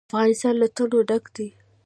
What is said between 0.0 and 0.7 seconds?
افغانستان له